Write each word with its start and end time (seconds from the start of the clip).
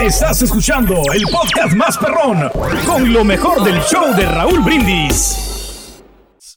Estás 0.00 0.42
escuchando 0.42 0.94
el 1.14 1.22
podcast 1.24 1.74
más 1.74 1.96
perrón 1.98 2.50
con 2.86 3.12
lo 3.12 3.24
mejor 3.24 3.62
del 3.64 3.80
show 3.82 4.14
de 4.14 4.26
Raúl 4.26 4.60
Brindis. 4.60 6.02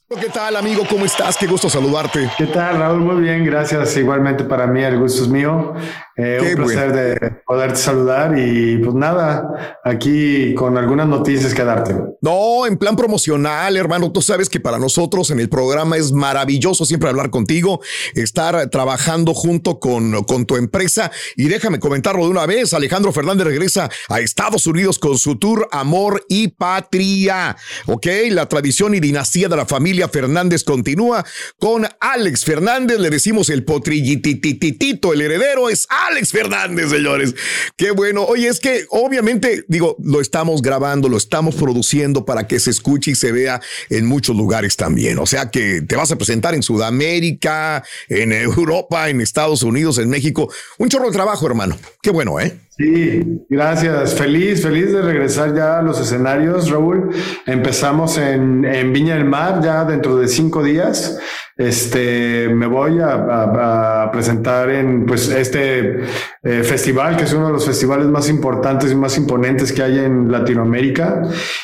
¿Qué 0.08 0.28
tal, 0.28 0.56
amigo? 0.56 0.84
¿Cómo 0.88 1.04
estás? 1.04 1.36
Qué 1.36 1.46
gusto 1.46 1.68
saludarte. 1.68 2.30
¿Qué 2.38 2.46
tal, 2.46 2.78
Raúl? 2.78 3.00
Muy 3.00 3.22
bien, 3.22 3.44
gracias. 3.44 3.96
Igualmente 3.96 4.44
para 4.44 4.66
mí, 4.66 4.82
el 4.82 4.98
gusto 4.98 5.22
es 5.22 5.28
mío. 5.28 5.74
Eh, 6.18 6.54
un 6.56 6.64
placer 6.64 6.92
de 6.94 7.30
poderte 7.44 7.76
saludar 7.76 8.38
y 8.38 8.78
pues 8.78 8.94
nada, 8.94 9.78
aquí 9.84 10.54
con 10.54 10.78
algunas 10.78 11.06
noticias 11.06 11.52
que 11.52 11.62
darte. 11.62 11.94
No, 12.22 12.66
en 12.66 12.78
plan 12.78 12.96
promocional, 12.96 13.76
hermano, 13.76 14.10
tú 14.10 14.22
sabes 14.22 14.48
que 14.48 14.58
para 14.58 14.78
nosotros 14.78 15.30
en 15.30 15.40
el 15.40 15.50
programa 15.50 15.98
es 15.98 16.12
maravilloso 16.12 16.86
siempre 16.86 17.10
hablar 17.10 17.28
contigo, 17.28 17.82
estar 18.14 18.70
trabajando 18.70 19.34
junto 19.34 19.78
con, 19.78 20.24
con 20.24 20.46
tu 20.46 20.56
empresa. 20.56 21.10
Y 21.36 21.48
déjame 21.48 21.80
comentarlo 21.80 22.24
de 22.24 22.30
una 22.30 22.46
vez, 22.46 22.72
Alejandro 22.72 23.12
Fernández 23.12 23.46
regresa 23.46 23.90
a 24.08 24.20
Estados 24.20 24.66
Unidos 24.66 24.98
con 24.98 25.18
su 25.18 25.36
tour 25.36 25.68
Amor 25.70 26.24
y 26.30 26.48
Patria, 26.48 27.58
¿ok? 27.84 28.06
La 28.30 28.48
tradición 28.48 28.94
y 28.94 29.00
dinastía 29.00 29.50
de 29.50 29.56
la 29.56 29.66
familia 29.66 30.08
Fernández 30.08 30.64
continúa 30.64 31.26
con 31.58 31.86
Alex 32.00 32.46
Fernández, 32.46 33.00
le 33.00 33.10
decimos 33.10 33.50
el 33.50 33.66
potrillitititito, 33.66 35.12
el 35.12 35.20
heredero 35.20 35.68
es 35.68 35.86
Alex 35.90 36.05
Fernández, 36.30 36.90
señores. 36.90 37.34
Qué 37.76 37.90
bueno. 37.90 38.24
Oye, 38.24 38.48
es 38.48 38.60
que 38.60 38.86
obviamente, 38.90 39.64
digo, 39.68 39.96
lo 40.02 40.20
estamos 40.20 40.62
grabando, 40.62 41.08
lo 41.08 41.16
estamos 41.16 41.54
produciendo 41.54 42.24
para 42.24 42.46
que 42.46 42.60
se 42.60 42.70
escuche 42.70 43.12
y 43.12 43.14
se 43.14 43.32
vea 43.32 43.60
en 43.90 44.06
muchos 44.06 44.36
lugares 44.36 44.76
también. 44.76 45.18
O 45.18 45.26
sea 45.26 45.50
que 45.50 45.82
te 45.82 45.96
vas 45.96 46.10
a 46.12 46.16
presentar 46.16 46.54
en 46.54 46.62
Sudamérica, 46.62 47.84
en 48.08 48.32
Europa, 48.32 49.08
en 49.08 49.20
Estados 49.20 49.62
Unidos, 49.62 49.98
en 49.98 50.08
México. 50.08 50.52
Un 50.78 50.88
chorro 50.88 51.06
de 51.06 51.12
trabajo, 51.12 51.46
hermano. 51.46 51.76
Qué 52.02 52.10
bueno, 52.10 52.40
¿eh? 52.40 52.58
Sí, 52.78 53.46
gracias. 53.48 54.14
Feliz, 54.14 54.62
feliz 54.62 54.92
de 54.92 55.00
regresar 55.00 55.54
ya 55.54 55.78
a 55.78 55.82
los 55.82 55.98
escenarios, 55.98 56.68
Raúl. 56.70 57.08
Empezamos 57.46 58.18
en, 58.18 58.66
en 58.66 58.92
Viña 58.92 59.14
del 59.14 59.24
Mar 59.24 59.62
ya 59.62 59.86
dentro 59.86 60.16
de 60.16 60.28
cinco 60.28 60.62
días. 60.62 61.18
Este, 61.58 62.50
me 62.50 62.66
voy 62.66 62.98
a, 63.00 64.02
a, 64.02 64.12
presentar 64.12 64.68
en 64.68 65.06
pues 65.06 65.30
este 65.30 66.00
eh, 66.42 66.62
festival, 66.62 67.16
que 67.16 67.24
es 67.24 67.32
uno 67.32 67.46
de 67.46 67.54
los 67.54 67.64
festivales 67.64 68.08
más 68.08 68.28
importantes 68.28 68.92
y 68.92 68.94
más 68.94 69.16
imponentes 69.16 69.72
que 69.72 69.82
hay 69.82 70.00
en 70.00 70.30
Latinoamérica. 70.30 71.22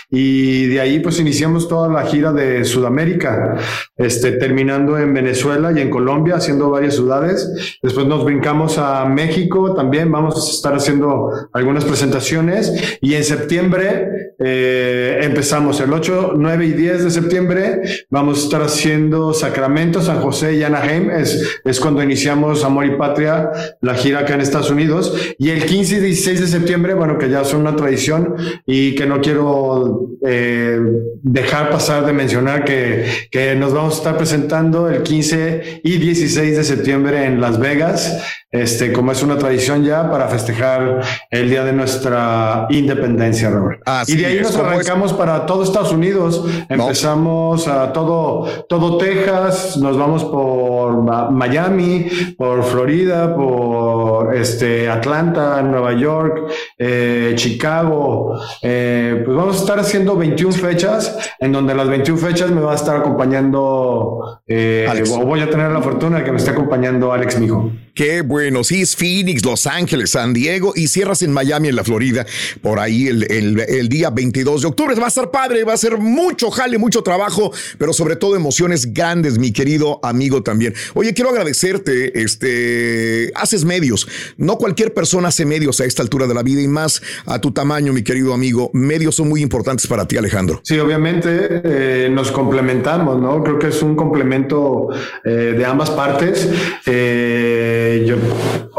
Y 0.08 0.66
de 0.68 0.80
ahí 0.80 1.00
pues 1.00 1.20
iniciamos 1.20 1.68
toda 1.68 1.88
la 1.88 2.06
gira 2.06 2.32
de 2.32 2.64
Sudamérica, 2.64 3.58
este, 3.98 4.32
terminando 4.32 4.96
en 4.96 5.12
Venezuela 5.12 5.72
y 5.72 5.82
en 5.82 5.90
Colombia, 5.90 6.36
haciendo 6.36 6.70
varias 6.70 6.94
ciudades. 6.94 7.78
Después 7.82 8.06
nos 8.06 8.24
brincamos 8.24 8.78
a 8.78 9.04
México, 9.04 9.74
también 9.74 10.10
vamos 10.10 10.36
a 10.36 10.50
estar 10.52 10.74
haciendo 10.74 11.01
algunas 11.52 11.84
presentaciones. 11.84 12.98
Y 13.00 13.14
en 13.14 13.24
septiembre 13.24 14.34
eh, 14.38 15.20
empezamos 15.22 15.80
el 15.80 15.92
8, 15.92 16.34
9 16.36 16.66
y 16.66 16.72
10 16.72 17.04
de 17.04 17.10
septiembre, 17.10 17.82
vamos 18.10 18.40
a 18.40 18.42
estar 18.44 18.62
haciendo 18.62 19.32
Sacramento 19.32 20.00
San 20.02 20.20
José 20.20 20.54
y 20.54 20.62
Anaheim 20.62 21.10
es, 21.10 21.60
es 21.64 21.80
cuando 21.80 22.02
iniciamos 22.02 22.64
Amor 22.64 22.86
y 22.86 22.96
Patria, 22.96 23.50
la 23.80 23.94
gira 23.94 24.20
acá 24.20 24.34
en 24.34 24.40
Estados 24.40 24.70
Unidos. 24.70 25.14
Y 25.38 25.50
el 25.50 25.64
15 25.64 25.96
y 25.96 26.00
16 26.00 26.40
de 26.40 26.46
septiembre, 26.48 26.94
bueno, 26.94 27.18
que 27.18 27.28
ya 27.28 27.44
son 27.44 27.60
una 27.60 27.76
tradición 27.76 28.34
y 28.66 28.94
que 28.94 29.06
no 29.06 29.20
quiero 29.20 30.10
eh, 30.24 30.80
dejar 31.22 31.70
pasar 31.70 32.06
de 32.06 32.12
mencionar 32.12 32.64
que, 32.64 33.28
que 33.30 33.54
nos 33.54 33.72
vamos 33.72 33.94
a 33.94 33.98
estar 33.98 34.16
presentando 34.16 34.88
el 34.88 35.02
15 35.02 35.82
y 35.84 35.98
16 35.98 36.56
de 36.56 36.64
septiembre 36.64 37.24
en 37.24 37.40
Las 37.40 37.58
Vegas 37.58 38.22
este, 38.52 38.92
como 38.92 39.12
es 39.12 39.22
una 39.22 39.38
tradición 39.38 39.82
ya 39.82 40.10
para 40.10 40.28
festejar 40.28 40.91
el 41.30 41.50
día 41.50 41.64
de 41.64 41.72
nuestra 41.72 42.66
independencia, 42.70 43.50
Robert. 43.50 43.82
y 44.06 44.16
de 44.16 44.26
ahí 44.26 44.40
nos 44.40 44.56
arrancamos 44.56 45.12
para 45.12 45.46
todo 45.46 45.62
Estados 45.62 45.92
Unidos. 45.92 46.44
Empezamos 46.68 47.68
a 47.68 47.92
todo, 47.92 48.46
todo 48.68 48.98
Texas, 48.98 49.76
nos 49.76 49.96
vamos 49.96 50.24
por 50.24 51.02
Miami, 51.32 52.08
por 52.36 52.64
Florida, 52.64 53.34
por 53.34 54.34
este, 54.34 54.88
Atlanta, 54.88 55.62
Nueva 55.62 55.92
York, 55.92 56.50
eh, 56.78 57.32
Chicago. 57.36 58.40
Eh, 58.62 59.22
pues 59.24 59.36
vamos 59.36 59.56
a 59.56 59.60
estar 59.60 59.78
haciendo 59.78 60.16
21 60.16 60.52
fechas, 60.52 61.16
en 61.38 61.52
donde 61.52 61.74
las 61.74 61.88
21 61.88 62.18
fechas 62.18 62.50
me 62.50 62.60
va 62.60 62.72
a 62.72 62.76
estar 62.76 62.96
acompañando, 62.96 64.40
eh, 64.46 64.86
o 65.12 65.24
voy 65.24 65.40
a 65.40 65.50
tener 65.50 65.70
la 65.70 65.80
fortuna 65.80 66.18
de 66.18 66.24
que 66.24 66.32
me 66.32 66.38
esté 66.38 66.50
acompañando 66.50 67.12
Alex 67.12 67.38
Mijo. 67.38 67.72
Qué 67.94 68.22
bueno, 68.22 68.64
sí, 68.64 68.82
es 68.82 68.96
Phoenix, 68.96 69.44
Los 69.44 69.66
Ángeles, 69.66 70.10
San 70.10 70.32
Diego 70.32 70.72
y 70.74 70.81
cierras 70.86 71.22
en 71.22 71.32
Miami, 71.32 71.68
en 71.68 71.76
la 71.76 71.84
Florida, 71.84 72.26
por 72.60 72.78
ahí 72.78 73.08
el, 73.08 73.24
el, 73.30 73.88
día 73.88 74.10
22 74.10 74.62
de 74.62 74.68
octubre. 74.68 74.94
Va 74.94 75.06
a 75.06 75.10
ser 75.10 75.30
padre, 75.30 75.64
va 75.64 75.74
a 75.74 75.76
ser 75.76 75.98
mucho 75.98 76.50
jale, 76.50 76.78
mucho 76.78 77.02
trabajo, 77.02 77.52
pero 77.78 77.92
sobre 77.92 78.16
todo 78.16 78.36
emociones 78.36 78.92
grandes, 78.92 79.38
mi 79.38 79.52
querido 79.52 80.00
amigo 80.02 80.42
también. 80.42 80.74
Oye, 80.94 81.14
quiero 81.14 81.30
agradecerte, 81.30 82.22
este, 82.22 83.32
haces 83.34 83.64
medios. 83.64 84.06
No 84.36 84.56
cualquier 84.56 84.94
persona 84.94 85.28
hace 85.28 85.44
medios 85.44 85.80
a 85.80 85.84
esta 85.84 86.02
altura 86.02 86.26
de 86.26 86.34
la 86.34 86.42
vida 86.42 86.60
y 86.60 86.68
más 86.68 87.02
a 87.26 87.40
tu 87.40 87.52
tamaño, 87.52 87.92
mi 87.92 88.02
querido 88.02 88.32
amigo. 88.34 88.70
Medios 88.72 89.16
son 89.16 89.28
muy 89.28 89.42
importantes 89.42 89.86
para 89.86 90.06
ti, 90.06 90.16
Alejandro. 90.16 90.60
Sí, 90.64 90.78
obviamente 90.78 91.62
eh, 91.64 92.08
nos 92.10 92.30
complementamos, 92.30 93.20
¿no? 93.20 93.42
Creo 93.42 93.58
que 93.58 93.68
es 93.68 93.82
un 93.82 93.96
complemento 93.96 94.88
eh, 95.24 95.54
de 95.56 95.64
ambas 95.64 95.90
partes. 95.90 96.48
Eh, 96.86 98.04
yo, 98.06 98.16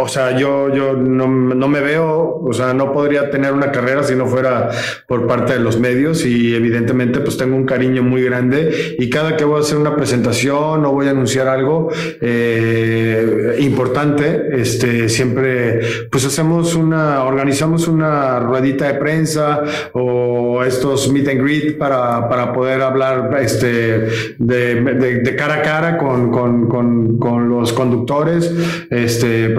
o 0.04 0.08
sea, 0.10 0.38
yo, 0.38 0.74
yo 0.76 0.94
no, 0.94 1.28
no, 1.28 1.68
me 1.70 1.80
veo, 1.80 2.42
o 2.44 2.52
sea, 2.52 2.74
no 2.74 2.92
podría 2.92 3.30
tener 3.30 3.54
una 3.54 3.72
carrera 3.72 4.04
si 4.04 4.16
no 4.16 4.26
fuera 4.28 4.70
por 5.08 5.28
parte 5.28 5.54
de 5.54 5.60
los 5.60 5.80
medios 5.80 6.26
y 6.26 6.54
evidentemente 6.54 7.22
pues 7.22 7.38
tengo 7.38 7.56
un 7.56 7.66
cariño 7.66 8.04
muy 8.04 8.22
grande 8.22 8.96
y 9.00 9.10
cada 9.10 9.38
que 9.38 9.46
voy 9.46 9.58
a 9.58 9.62
hacer 9.62 9.78
una 9.78 9.96
presentación 9.96 10.84
o 10.86 10.92
voy 10.92 11.08
a 11.08 11.12
anunciar 11.12 11.48
algo 11.48 11.88
eh, 12.20 13.56
importante, 13.62 14.50
este, 14.52 15.08
siempre 15.08 15.80
pues 16.12 16.26
hacemos 16.26 16.76
una, 16.76 17.24
organizamos 17.24 17.88
una 17.88 18.40
ruedita 18.40 18.88
de 18.88 18.96
prensa 18.96 19.64
o 19.94 20.66
estos 20.66 21.10
meet 21.14 21.30
and 21.30 21.42
greet 21.42 21.78
para, 21.78 22.28
para 22.28 22.52
poder 22.52 22.82
hablar 22.82 23.38
este, 23.40 24.10
de, 24.38 25.36
cara 25.38 25.56
a 25.56 25.62
cara 25.62 25.98
con, 25.98 26.30
con, 26.30 26.68
con, 26.68 27.18
con 27.18 27.48
los 27.48 27.72
conductores 27.72 28.54
este, 28.90 29.50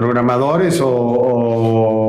o, 0.81 0.87
o, 0.87 2.04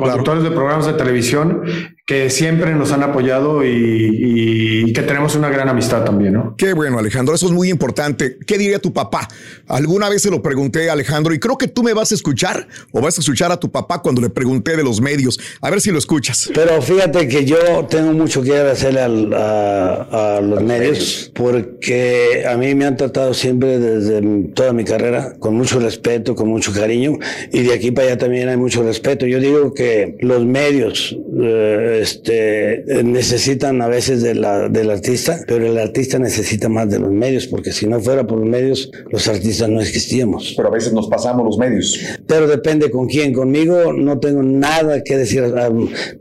conductores 0.00 0.42
de 0.42 0.50
programas 0.50 0.86
de 0.86 0.94
televisión 0.94 1.62
que 2.10 2.28
siempre 2.28 2.74
nos 2.74 2.90
han 2.90 3.04
apoyado 3.04 3.64
y, 3.64 4.92
que 4.92 5.02
tenemos 5.02 5.36
una 5.36 5.48
gran 5.48 5.68
amistad 5.68 6.04
también, 6.04 6.32
¿no? 6.32 6.56
Qué 6.58 6.72
bueno, 6.72 6.98
Alejandro, 6.98 7.36
eso 7.36 7.46
es 7.46 7.52
muy 7.52 7.70
importante. 7.70 8.36
¿Qué 8.44 8.58
diría 8.58 8.80
tu 8.80 8.92
papá? 8.92 9.28
Alguna 9.68 10.08
vez 10.08 10.22
se 10.22 10.30
lo 10.32 10.42
pregunté 10.42 10.90
a 10.90 10.94
Alejandro 10.94 11.32
y 11.32 11.38
creo 11.38 11.56
que 11.56 11.68
tú 11.68 11.84
me 11.84 11.92
vas 11.92 12.10
a 12.10 12.16
escuchar 12.16 12.66
o 12.90 13.00
vas 13.00 13.16
a 13.16 13.20
escuchar 13.20 13.52
a 13.52 13.60
tu 13.60 13.70
papá 13.70 14.02
cuando 14.02 14.20
le 14.20 14.28
pregunté 14.28 14.76
de 14.76 14.82
los 14.82 15.00
medios. 15.00 15.38
A 15.60 15.70
ver 15.70 15.80
si 15.80 15.92
lo 15.92 15.98
escuchas. 15.98 16.50
Pero 16.52 16.82
fíjate 16.82 17.28
que 17.28 17.44
yo 17.44 17.86
tengo 17.88 18.12
mucho 18.12 18.42
que 18.42 18.56
agradecerle 18.56 19.02
a, 19.02 20.36
a 20.36 20.40
los 20.40 20.62
medios 20.64 21.30
porque 21.32 22.44
a 22.44 22.56
mí 22.56 22.74
me 22.74 22.86
han 22.86 22.96
tratado 22.96 23.32
siempre 23.34 23.78
desde 23.78 24.20
toda 24.52 24.72
mi 24.72 24.82
carrera 24.82 25.34
con 25.38 25.54
mucho 25.54 25.78
respeto, 25.78 26.34
con 26.34 26.48
mucho 26.48 26.72
cariño 26.72 27.18
y 27.52 27.62
de 27.62 27.72
aquí 27.72 27.92
para 27.92 28.08
allá 28.08 28.18
también 28.18 28.48
hay 28.48 28.56
mucho 28.56 28.82
respeto. 28.82 29.26
Yo 29.26 29.38
digo 29.38 29.72
que 29.74 29.89
los 30.20 30.44
medios 30.44 31.16
eh, 31.42 32.00
este, 32.02 32.84
necesitan 33.02 33.80
a 33.82 33.88
veces 33.88 34.22
de 34.22 34.34
la, 34.34 34.68
del 34.68 34.90
artista, 34.90 35.40
pero 35.46 35.66
el 35.66 35.78
artista 35.78 36.18
necesita 36.18 36.68
más 36.68 36.90
de 36.90 36.98
los 36.98 37.10
medios, 37.10 37.46
porque 37.46 37.72
si 37.72 37.86
no 37.86 38.00
fuera 38.00 38.26
por 38.26 38.38
los 38.38 38.48
medios, 38.48 38.90
los 39.10 39.26
artistas 39.28 39.68
no 39.68 39.80
existíamos. 39.80 40.54
Pero 40.56 40.68
a 40.68 40.72
veces 40.72 40.92
nos 40.92 41.08
pasamos 41.08 41.44
los 41.44 41.58
medios. 41.58 41.98
Pero 42.26 42.46
depende 42.46 42.90
con 42.90 43.06
quién. 43.06 43.32
Conmigo 43.32 43.92
no 43.92 44.18
tengo 44.18 44.42
nada 44.42 45.02
que 45.02 45.16
decir, 45.16 45.42
ah, 45.42 45.70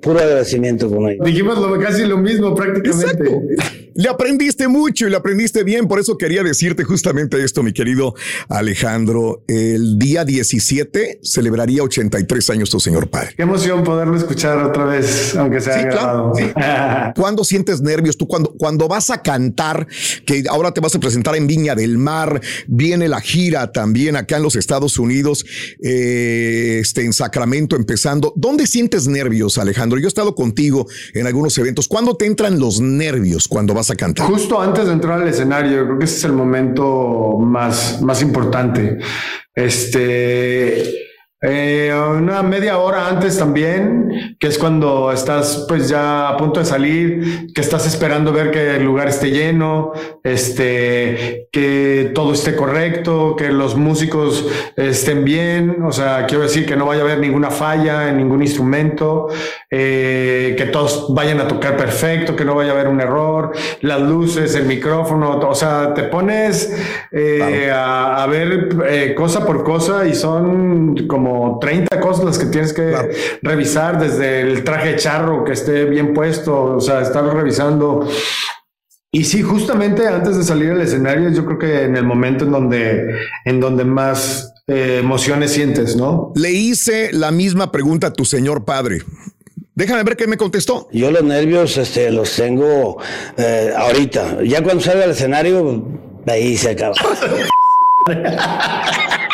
puro 0.02 0.20
agradecimiento 0.20 0.90
con 0.90 1.10
ellos. 1.10 1.26
Dijimos 1.26 1.58
casi 1.84 2.06
lo 2.06 2.18
mismo 2.18 2.56
prácticamente. 2.56 3.24
Le 4.00 4.08
aprendiste 4.08 4.70
mucho 4.70 5.08
y 5.08 5.10
le 5.10 5.18
aprendiste 5.18 5.66
bien, 5.66 5.90
por 5.90 6.00
eso 6.00 6.18
quería 6.18 6.42
decirte 6.42 6.86
justamente 6.86 7.44
esto, 7.44 7.64
mi 7.64 7.74
querido 7.74 8.16
Alejandro. 8.48 9.44
El 9.48 10.00
día 10.00 10.24
17 10.24 11.20
celebraría 11.22 11.84
83 11.84 12.50
años 12.52 12.70
tu 12.70 12.80
señor 12.80 13.10
padre. 13.10 13.34
Qué 13.36 13.44
emoción 13.60 13.84
poderlo 13.84 14.16
escuchar 14.16 14.58
otra 14.60 14.86
vez, 14.86 15.36
aunque 15.36 15.60
sea 15.60 15.82
grabado. 15.82 16.34
¿Cuándo 17.16 17.44
sientes 17.44 17.82
nervios? 17.82 18.18
Tú 18.18 18.28
cuando, 18.28 18.54
cuando 18.58 18.88
vas 18.88 19.10
a 19.10 19.22
cantar, 19.22 19.88
que 20.26 20.44
ahora 20.50 20.72
te 20.72 20.82
vas 20.82 20.96
a 20.96 21.00
presentar 21.00 21.36
en 21.36 21.48
Viña 21.48 21.76
del 21.76 21.98
Mar, 21.98 22.42
viene 22.68 23.08
la 23.08 23.22
gira 23.22 23.72
también 23.72 24.16
acá 24.16 24.38
en 24.38 24.44
los 24.44 24.56
Estados 24.56 24.98
Unidos, 24.98 25.46
eh, 25.84 26.80
este, 26.82 27.04
en 27.04 27.14
Sacramento 27.14 27.76
empezando. 27.76 28.34
¿Dónde 28.36 28.68
sientes 28.68 29.08
nervios, 29.08 29.58
Alejandro? 29.58 30.00
Yo 30.00 30.08
he 30.08 30.08
estado 30.08 30.36
contigo 30.36 30.88
en 31.14 31.28
algunos 31.28 31.58
eventos. 31.58 31.88
¿Cuándo 31.88 32.16
te 32.16 32.26
entran 32.26 32.60
los 32.60 32.80
nervios 32.80 33.48
cuando 33.48 33.74
vas 33.74 33.92
a 33.92 33.96
cantar? 33.96 34.28
Justo 34.28 34.62
antes 34.62 34.86
de 34.86 34.94
entrar 34.94 35.22
al 35.22 35.28
escenario, 35.28 35.86
creo 35.86 36.00
que 36.00 36.06
ese 36.06 36.18
es 36.18 36.24
el 36.24 36.34
momento 36.34 37.38
más, 37.40 38.02
más 38.02 38.22
importante. 38.22 39.00
Este 39.54 41.09
eh, 41.42 41.94
una 42.18 42.44
media 42.44 42.80
hora 42.80 43.08
antes 43.08 43.38
también, 43.38 44.36
que 44.38 44.48
es 44.48 44.58
cuando 44.58 45.10
estás 45.14 45.66
pues 45.70 45.88
ya 45.88 46.28
a 46.28 46.36
punto 46.36 46.60
de 46.60 46.66
salir, 46.66 47.54
que 47.54 47.62
estás 47.62 47.88
esperando 47.88 48.34
ver 48.34 48.52
que 48.52 48.76
el 48.76 48.84
lugar 48.84 49.08
esté 49.08 49.32
lleno, 49.32 49.94
este, 50.22 51.48
que 51.54 52.12
todo 52.14 52.34
esté 52.34 52.58
correcto, 52.58 53.38
que 53.38 53.54
los 53.54 53.78
músicos 53.78 54.50
estén 54.76 55.24
bien, 55.24 55.82
o 55.82 55.94
sea, 55.94 56.26
quiero 56.26 56.44
decir 56.44 56.66
que 56.66 56.76
no 56.76 56.86
vaya 56.86 57.04
a 57.04 57.06
haber 57.06 57.20
ninguna 57.20 57.52
falla 57.52 58.10
en 58.10 58.18
ningún 58.18 58.42
instrumento, 58.42 59.28
eh, 59.72 60.56
que 60.58 60.66
todos 60.66 61.14
vayan 61.14 61.40
a 61.40 61.48
tocar 61.48 61.78
perfecto, 61.78 62.36
que 62.36 62.44
no 62.44 62.56
vaya 62.56 62.72
a 62.72 62.74
haber 62.74 62.90
un 62.90 63.00
error, 63.00 63.54
las 63.80 64.02
luces, 64.02 64.56
el 64.56 64.66
micrófono, 64.66 65.40
o 65.40 65.56
sea, 65.56 65.94
te 65.94 66.04
pones 66.04 66.76
eh, 67.14 67.72
a, 67.74 68.24
a, 68.24 68.28
ver 68.28 69.16
cosa 69.16 69.46
por 69.46 69.64
cosa 69.64 70.06
y 70.06 70.14
son 70.14 71.08
como 71.08 71.29
30 71.62 72.00
cosas 72.00 72.26
las 72.26 72.40
que 72.40 72.46
tienes 72.48 72.74
que 72.74 73.40
revisar, 73.42 74.00
desde 74.00 74.42
el 74.42 74.64
traje 74.64 74.96
charro 74.96 75.44
que 75.44 75.54
esté 75.54 75.86
bien 75.86 76.14
puesto, 76.14 76.76
o 76.76 76.82
sea, 76.82 77.02
estar 77.02 77.24
revisando. 77.24 78.08
Y 79.12 79.24
sí, 79.24 79.42
justamente 79.42 80.08
antes 80.08 80.38
de 80.38 80.44
salir 80.44 80.72
al 80.72 80.82
escenario, 80.82 81.30
yo 81.30 81.46
creo 81.46 81.58
que 81.58 81.84
en 81.84 81.96
el 81.96 82.06
momento 82.06 82.46
en 82.46 82.52
donde, 82.52 83.16
en 83.46 83.60
donde 83.60 83.84
más 83.84 84.54
eh, 84.68 85.00
emociones 85.00 85.52
sientes, 85.52 85.96
¿no? 85.96 86.32
Le 86.36 86.52
hice 86.52 87.12
la 87.12 87.32
misma 87.32 87.72
pregunta 87.72 88.08
a 88.08 88.14
tu 88.14 88.24
señor 88.24 88.66
padre. 88.66 89.00
Déjame 89.74 90.04
ver 90.04 90.16
qué 90.16 90.28
me 90.28 90.38
contestó. 90.38 90.90
Yo 90.92 91.10
los 91.10 91.24
nervios 91.24 91.78
este, 91.78 92.12
los 92.12 92.36
tengo 92.36 92.98
eh, 93.38 93.74
ahorita. 93.76 94.44
Ya 94.44 94.62
cuando 94.62 94.84
salga 94.84 95.06
al 95.06 95.12
escenario, 95.12 95.86
ahí 96.28 96.56
se 96.58 96.72
acaba. 96.72 96.94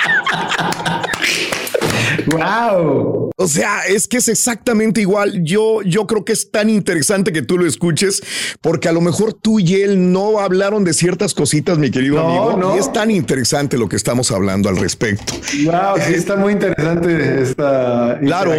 ¡Wow! 2.37 3.29
O 3.37 3.47
sea, 3.47 3.85
es 3.87 4.07
que 4.07 4.17
es 4.17 4.29
exactamente 4.29 5.01
igual. 5.01 5.43
Yo, 5.43 5.81
yo 5.81 6.07
creo 6.07 6.23
que 6.23 6.33
es 6.33 6.51
tan 6.51 6.69
interesante 6.69 7.33
que 7.33 7.41
tú 7.41 7.57
lo 7.57 7.65
escuches, 7.65 8.23
porque 8.61 8.87
a 8.87 8.93
lo 8.93 9.01
mejor 9.01 9.33
tú 9.33 9.59
y 9.59 9.81
él 9.81 10.11
no 10.11 10.39
hablaron 10.39 10.83
de 10.83 10.93
ciertas 10.93 11.33
cositas, 11.33 11.77
mi 11.77 11.91
querido 11.91 12.25
amigo. 12.25 12.55
No. 12.57 12.75
Y 12.75 12.79
es 12.79 12.91
tan 12.93 13.11
interesante 13.11 13.77
lo 13.77 13.89
que 13.89 13.97
estamos 13.97 14.31
hablando 14.31 14.69
al 14.69 14.77
respecto. 14.77 15.33
Wow, 15.65 15.97
sí 16.07 16.13
está 16.13 16.35
muy 16.37 16.53
interesante 16.53 17.41
esta 17.41 18.17
claro, 18.21 18.53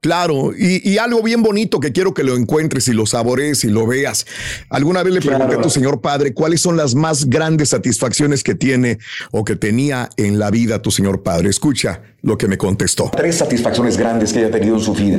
Claro, 0.00 0.52
y, 0.56 0.96
algo 0.96 1.22
bien 1.22 1.42
bonito 1.42 1.78
que 1.78 1.92
quiero 1.92 2.14
que 2.14 2.24
lo 2.24 2.34
encuentres 2.34 2.88
y 2.88 2.94
lo 2.94 3.04
sabores 3.04 3.64
y 3.64 3.68
lo 3.68 3.86
veas. 3.86 4.26
Alguna 4.70 5.02
vez 5.02 5.12
le 5.12 5.20
pregunté 5.20 5.56
a 5.56 5.60
tu 5.60 5.68
señor 5.68 6.00
padre 6.00 6.32
cuáles 6.32 6.62
son 6.62 6.78
las 6.78 6.94
más 6.94 7.28
grandes 7.28 7.68
satisfacciones 7.68 8.42
que 8.42 8.54
tiene 8.54 8.98
o 9.30 9.44
que 9.44 9.56
tenía 9.56 10.08
en 10.16 10.38
la 10.38 10.50
vida 10.50 10.80
tu 10.80 10.90
señor 10.90 11.22
padre. 11.22 11.50
Escucha 11.50 12.00
lo 12.22 12.38
que 12.38 12.48
me 12.48 12.56
contestó. 12.56 13.10
Tres 13.14 13.36
satisfacciones 13.36 13.98
grandes 13.98 14.32
que 14.32 14.38
haya 14.38 14.50
tenido 14.50 14.76
en 14.76 14.82
su 14.82 14.94
vida. 14.94 15.18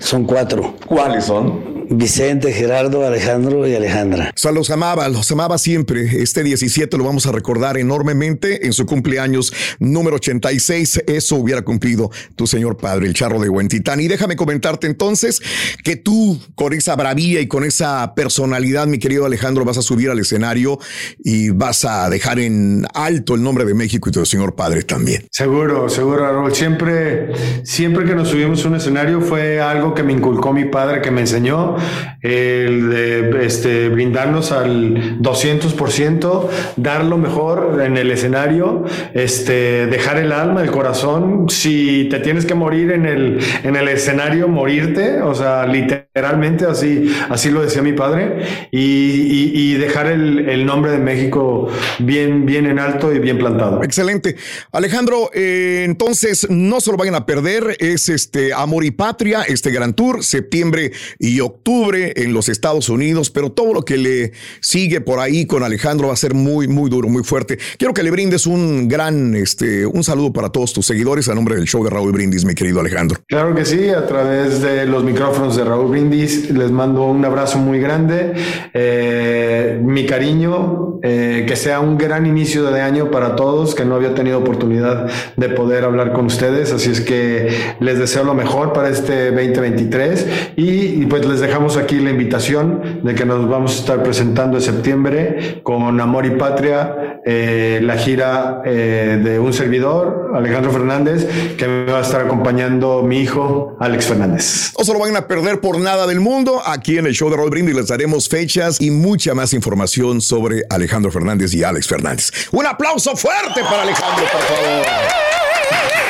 Son 0.00 0.24
cuatro. 0.24 0.74
¿Cuáles 0.86 1.26
son? 1.26 1.83
Vicente, 1.90 2.52
Gerardo, 2.52 3.06
Alejandro 3.06 3.66
y 3.66 3.74
Alejandra. 3.74 4.32
O 4.34 4.38
sea, 4.38 4.52
los 4.52 4.70
amaba, 4.70 5.08
los 5.08 5.30
amaba 5.30 5.58
siempre. 5.58 6.22
Este 6.22 6.42
17 6.42 6.96
lo 6.96 7.04
vamos 7.04 7.26
a 7.26 7.32
recordar 7.32 7.76
enormemente 7.76 8.66
en 8.66 8.72
su 8.72 8.86
cumpleaños 8.86 9.52
número 9.78 10.16
86. 10.16 11.04
Eso 11.06 11.36
hubiera 11.36 11.62
cumplido 11.62 12.10
tu 12.36 12.46
señor 12.46 12.76
padre, 12.76 13.06
el 13.06 13.14
charro 13.14 13.40
de 13.40 13.48
Huentitán. 13.48 14.00
Y 14.00 14.08
déjame 14.08 14.36
comentarte 14.36 14.86
entonces 14.86 15.40
que 15.82 15.96
tú, 15.96 16.40
con 16.54 16.72
esa 16.72 16.96
bravía 16.96 17.40
y 17.40 17.48
con 17.48 17.64
esa 17.64 18.14
personalidad, 18.14 18.86
mi 18.86 18.98
querido 18.98 19.26
Alejandro, 19.26 19.64
vas 19.64 19.78
a 19.78 19.82
subir 19.82 20.10
al 20.10 20.18
escenario 20.18 20.78
y 21.18 21.50
vas 21.50 21.84
a 21.84 22.08
dejar 22.10 22.38
en 22.38 22.86
alto 22.94 23.34
el 23.34 23.42
nombre 23.42 23.64
de 23.64 23.74
México 23.74 24.08
y 24.08 24.12
tu 24.12 24.24
señor 24.24 24.54
padre 24.54 24.82
también. 24.82 25.26
Seguro, 25.30 25.88
seguro, 25.88 26.32
Raúl. 26.32 26.54
Siempre, 26.54 27.32
siempre 27.64 28.04
que 28.04 28.14
nos 28.14 28.28
subimos 28.28 28.64
a 28.64 28.68
un 28.68 28.76
escenario 28.76 29.20
fue 29.20 29.60
algo 29.60 29.94
que 29.94 30.02
me 30.02 30.12
inculcó 30.12 30.52
mi 30.52 30.64
padre, 30.64 31.00
que 31.02 31.10
me 31.10 31.22
enseñó 31.22 31.73
el 32.22 32.90
de 32.90 33.44
este, 33.44 33.88
brindarnos 33.88 34.50
al 34.52 35.20
200%, 35.20 36.48
dar 36.76 37.04
lo 37.04 37.18
mejor 37.18 37.82
en 37.84 37.96
el 37.96 38.10
escenario, 38.10 38.84
este, 39.12 39.86
dejar 39.86 40.18
el 40.18 40.32
alma, 40.32 40.62
el 40.62 40.70
corazón. 40.70 41.48
Si 41.50 42.08
te 42.10 42.20
tienes 42.20 42.46
que 42.46 42.54
morir 42.54 42.92
en 42.92 43.06
el, 43.06 43.38
en 43.62 43.76
el 43.76 43.88
escenario, 43.88 44.48
morirte, 44.48 45.20
o 45.20 45.34
sea, 45.34 45.66
literalmente 45.66 46.64
así, 46.64 47.14
así 47.28 47.50
lo 47.50 47.62
decía 47.62 47.82
mi 47.82 47.92
padre, 47.92 48.68
y, 48.70 49.74
dejar 49.74 50.06
el, 50.06 50.64
nombre 50.64 50.92
de 50.92 50.98
México 50.98 51.68
bien, 51.98 52.46
bien 52.46 52.66
en 52.66 52.78
alto 52.78 53.12
y 53.12 53.18
bien 53.18 53.36
plantado. 53.38 53.82
Excelente. 53.82 54.36
Alejandro, 54.72 55.30
eh, 55.34 55.82
entonces 55.84 56.46
no 56.48 56.80
se 56.80 56.90
lo 56.90 56.96
vayan 56.96 57.16
a 57.16 57.26
perder, 57.26 57.76
es 57.80 58.08
este 58.08 58.54
Amor 58.54 58.84
y 58.84 58.92
Patria, 58.92 59.42
este 59.42 59.70
Gran 59.70 59.92
Tour, 59.92 60.24
septiembre 60.24 60.92
y 61.18 61.40
octubre 61.40 61.63
octubre 61.64 62.12
en 62.16 62.34
los 62.34 62.50
Estados 62.50 62.90
Unidos, 62.90 63.30
pero 63.30 63.50
todo 63.50 63.72
lo 63.72 63.86
que 63.86 63.96
le 63.96 64.32
sigue 64.60 65.00
por 65.00 65.18
ahí 65.18 65.46
con 65.46 65.62
Alejandro 65.62 66.08
va 66.08 66.12
a 66.12 66.16
ser 66.16 66.34
muy, 66.34 66.68
muy 66.68 66.90
duro, 66.90 67.08
muy 67.08 67.24
fuerte. 67.24 67.58
Quiero 67.78 67.94
que 67.94 68.02
le 68.02 68.10
brindes 68.10 68.46
un 68.46 68.86
gran, 68.86 69.34
este, 69.34 69.86
un 69.86 70.04
saludo 70.04 70.30
para 70.30 70.50
todos 70.50 70.74
tus 70.74 70.84
seguidores 70.84 71.26
a 71.30 71.34
nombre 71.34 71.56
del 71.56 71.64
show 71.64 71.82
de 71.82 71.88
Raúl 71.88 72.12
Brindis, 72.12 72.44
mi 72.44 72.54
querido 72.54 72.80
Alejandro. 72.80 73.18
Claro 73.28 73.54
que 73.54 73.64
sí, 73.64 73.88
a 73.88 74.06
través 74.06 74.60
de 74.60 74.84
los 74.84 75.04
micrófonos 75.04 75.56
de 75.56 75.64
Raúl 75.64 75.90
Brindis 75.90 76.50
les 76.50 76.70
mando 76.70 77.06
un 77.06 77.24
abrazo 77.24 77.56
muy 77.56 77.80
grande, 77.80 78.34
eh, 78.74 79.80
mi 79.82 80.04
cariño, 80.04 81.00
eh, 81.02 81.46
que 81.48 81.56
sea 81.56 81.80
un 81.80 81.96
gran 81.96 82.26
inicio 82.26 82.70
de 82.70 82.82
año 82.82 83.10
para 83.10 83.36
todos, 83.36 83.74
que 83.74 83.86
no 83.86 83.94
había 83.94 84.14
tenido 84.14 84.38
oportunidad 84.38 85.10
de 85.36 85.48
poder 85.48 85.84
hablar 85.84 86.12
con 86.12 86.26
ustedes, 86.26 86.72
así 86.72 86.90
es 86.90 87.00
que 87.00 87.48
les 87.80 87.98
deseo 87.98 88.24
lo 88.24 88.34
mejor 88.34 88.74
para 88.74 88.90
este 88.90 89.30
2023 89.30 90.26
y, 90.56 91.02
y 91.02 91.06
pues 91.06 91.26
les 91.26 91.40
dejo 91.40 91.53
dejamos 91.54 91.76
aquí 91.76 92.00
la 92.00 92.10
invitación 92.10 93.00
de 93.04 93.14
que 93.14 93.24
nos 93.24 93.48
vamos 93.48 93.76
a 93.76 93.78
estar 93.78 94.02
presentando 94.02 94.56
en 94.56 94.62
septiembre 94.64 95.60
con 95.62 96.00
Amor 96.00 96.26
y 96.26 96.30
Patria, 96.30 97.20
eh, 97.24 97.78
la 97.80 97.96
gira 97.96 98.60
eh, 98.64 99.20
de 99.22 99.38
un 99.38 99.52
servidor, 99.52 100.32
Alejandro 100.34 100.72
Fernández, 100.72 101.28
que 101.56 101.68
me 101.68 101.84
va 101.84 101.98
a 101.98 102.00
estar 102.00 102.22
acompañando 102.22 103.04
mi 103.04 103.20
hijo, 103.20 103.76
Alex 103.78 104.06
Fernández. 104.06 104.72
No 104.76 104.84
se 104.84 104.92
lo 104.92 104.98
van 104.98 105.14
a 105.14 105.28
perder 105.28 105.60
por 105.60 105.78
nada 105.78 106.08
del 106.08 106.18
mundo. 106.18 106.60
Aquí 106.66 106.98
en 106.98 107.06
el 107.06 107.14
show 107.14 107.30
de 107.30 107.36
Roll 107.36 107.50
Brindis 107.50 107.76
les 107.76 107.86
daremos 107.86 108.28
fechas 108.28 108.80
y 108.80 108.90
mucha 108.90 109.32
más 109.36 109.54
información 109.54 110.20
sobre 110.20 110.64
Alejandro 110.70 111.12
Fernández 111.12 111.54
y 111.54 111.62
Alex 111.62 111.86
Fernández. 111.86 112.30
Un 112.50 112.66
aplauso 112.66 113.14
fuerte 113.14 113.62
para 113.62 113.82
Alejandro, 113.82 114.24
por 114.24 114.42
favor. 114.42 114.86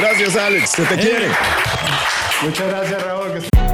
Gracias, 0.01 0.37
Alex. 0.37 0.71
Se 0.71 0.85
te 0.85 0.97
quiere. 0.97 1.29
Muchas 2.43 2.67
gracias, 2.67 3.03
Raúl. 3.03 3.74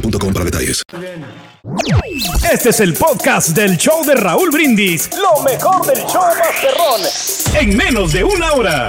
boostmobile.com 0.00 0.32
para 0.32 0.44
detalles. 0.44 0.82
Este 2.52 2.70
es 2.70 2.80
el 2.80 2.94
podcast 2.94 3.50
del 3.50 3.76
show 3.76 4.04
de 4.04 4.14
Raúl 4.14 4.50
Brindis. 4.50 5.10
Lo 5.16 5.42
mejor 5.42 5.86
del 5.86 5.98
show 6.06 6.22
Masterrón. 6.38 7.00
En 7.60 7.76
menos 7.76 8.12
de 8.12 8.24
una 8.24 8.52
hora. 8.52 8.88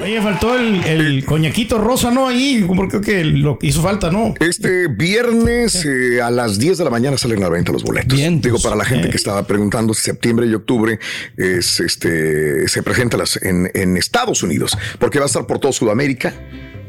Oye, 0.00 0.20
faltó 0.20 0.54
el, 0.54 0.84
el 0.84 1.24
coñaquito 1.24 1.78
rosa, 1.78 2.10
¿no? 2.10 2.28
Ahí, 2.28 2.64
porque 2.76 3.00
creo 3.00 3.00
que 3.00 3.24
lo 3.24 3.58
hizo 3.62 3.82
falta, 3.82 4.10
¿no? 4.10 4.34
Este 4.38 4.86
viernes 4.86 5.84
eh, 5.84 6.20
a 6.20 6.30
las 6.30 6.58
10 6.58 6.78
de 6.78 6.84
la 6.84 6.90
mañana 6.90 7.16
salen 7.16 7.38
a 7.38 7.42
la 7.42 7.48
venta 7.48 7.72
los 7.72 7.82
boletos. 7.82 8.16
Digo, 8.16 8.58
para 8.60 8.76
la 8.76 8.84
gente 8.84 9.08
que 9.08 9.16
estaba 9.16 9.44
preguntando, 9.44 9.94
septiembre 9.94 10.46
y 10.46 10.54
octubre 10.54 10.98
es, 11.36 11.80
este, 11.80 12.68
se 12.68 12.82
presenta 12.82 13.16
las, 13.16 13.42
en, 13.42 13.70
en 13.74 13.96
Estados 13.96 14.42
Unidos, 14.42 14.76
porque 14.98 15.18
va 15.18 15.24
a 15.24 15.26
estar 15.26 15.46
por 15.46 15.58
toda 15.58 15.72
Sudamérica 15.72 16.34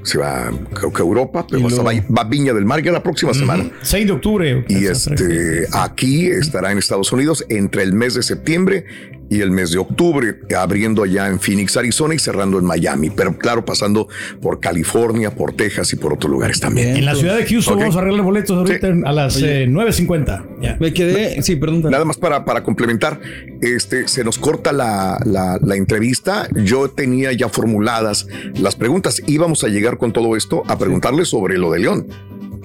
se 0.03 0.17
va 0.17 0.51
creo 0.73 0.91
que 0.93 1.01
a 1.01 1.05
Europa, 1.05 1.45
pero 1.49 1.61
va, 1.83 1.91
a- 1.91 2.05
va 2.13 2.21
a 2.21 2.25
Viña 2.25 2.53
del 2.53 2.65
Mar 2.65 2.81
ya 2.83 2.91
la 2.91 3.03
próxima 3.03 3.33
semana. 3.33 3.69
6 3.81 4.05
de 4.07 4.11
octubre. 4.11 4.65
Y 4.67 4.85
este 4.85 5.67
aquí 5.73 6.27
estará 6.27 6.71
en 6.71 6.77
Estados 6.77 7.11
Unidos 7.11 7.45
entre 7.49 7.83
el 7.83 7.93
mes 7.93 8.13
de 8.15 8.23
septiembre 8.23 8.85
y 9.29 9.41
el 9.41 9.51
mes 9.51 9.71
de 9.71 9.77
octubre, 9.77 10.35
abriendo 10.57 11.03
allá 11.03 11.27
en 11.27 11.39
Phoenix, 11.39 11.77
Arizona 11.77 12.15
y 12.15 12.19
cerrando 12.19 12.57
en 12.57 12.65
Miami, 12.65 13.09
pero 13.09 13.37
claro, 13.37 13.63
pasando 13.63 14.07
por 14.41 14.59
California, 14.59 15.31
por 15.35 15.53
Texas 15.53 15.93
y 15.93 15.97
por 15.97 16.13
otros 16.13 16.31
lugares 16.31 16.59
también. 16.59 16.97
En 16.97 17.05
la 17.05 17.13
ciudad 17.15 17.37
de 17.37 17.45
Houston 17.45 17.77
vamos 17.79 17.95
a 17.95 17.99
arreglar 17.99 18.23
boletos 18.23 18.57
ahorita 18.57 18.87
a 19.05 19.11
las 19.13 19.41
eh, 19.41 19.67
9.50. 19.69 20.45
Ya. 20.61 20.77
Me 20.79 20.93
quedé, 20.93 21.41
sí, 21.43 21.55
perdón. 21.55 21.83
Nada 21.91 22.05
más 22.05 22.17
para, 22.17 22.43
para 22.45 22.63
complementar, 22.63 23.19
este, 23.61 24.07
se 24.07 24.23
nos 24.23 24.37
corta 24.39 24.71
la, 24.73 25.19
la- 25.25 25.59
la 25.61 25.75
entrevista. 25.75 26.47
Yo 26.55 26.89
tenía 26.89 27.31
ya 27.33 27.49
formuladas 27.49 28.27
las 28.59 28.75
preguntas. 28.75 29.21
Íbamos 29.27 29.63
a 29.63 29.67
llegar 29.67 29.97
con 29.97 30.11
todo 30.13 30.35
esto 30.35 30.63
a 30.67 30.77
preguntarle 30.77 31.25
sobre 31.25 31.57
lo 31.57 31.71
de 31.71 31.79
León. 31.79 32.07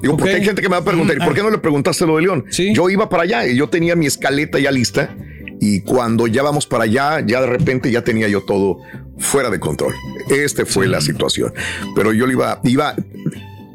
Digo, 0.02 0.16
porque 0.18 0.34
hay 0.34 0.44
gente 0.44 0.60
que 0.60 0.68
me 0.68 0.74
va 0.74 0.82
a 0.82 0.84
preguntar, 0.84 1.16
¿y 1.16 1.20
por 1.20 1.34
qué 1.34 1.42
no 1.42 1.50
le 1.50 1.56
preguntaste 1.58 2.06
lo 2.06 2.16
de 2.16 2.22
León? 2.22 2.44
Yo 2.74 2.90
iba 2.90 3.08
para 3.08 3.22
allá 3.22 3.46
y 3.46 3.56
yo 3.56 3.68
tenía 3.68 3.96
mi 3.96 4.04
escaleta 4.06 4.58
ya 4.58 4.70
lista. 4.70 5.14
Y 5.60 5.80
cuando 5.80 6.26
ya 6.26 6.42
vamos 6.42 6.66
para 6.66 6.84
allá, 6.84 7.20
ya 7.26 7.40
de 7.40 7.46
repente 7.46 7.90
ya 7.90 8.02
tenía 8.02 8.28
yo 8.28 8.42
todo 8.42 8.78
fuera 9.18 9.50
de 9.50 9.60
control. 9.60 9.94
Este 10.28 10.64
fue 10.64 10.86
la 10.86 11.00
situación. 11.00 11.52
Pero 11.94 12.12
yo 12.12 12.26
le 12.26 12.32
iba, 12.32 12.60
iba 12.64 12.94